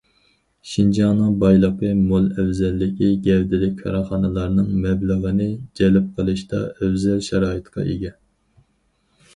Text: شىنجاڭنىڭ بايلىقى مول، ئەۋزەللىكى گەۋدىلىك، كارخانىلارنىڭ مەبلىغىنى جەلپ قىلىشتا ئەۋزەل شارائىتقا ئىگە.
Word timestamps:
شىنجاڭنىڭ 0.69 1.33
بايلىقى 1.43 1.91
مول، 2.05 2.25
ئەۋزەللىكى 2.43 3.11
گەۋدىلىك، 3.27 3.77
كارخانىلارنىڭ 3.83 4.73
مەبلىغىنى 4.87 5.49
جەلپ 5.81 6.11
قىلىشتا 6.19 6.65
ئەۋزەل 6.73 7.25
شارائىتقا 7.31 7.89
ئىگە. 7.95 8.15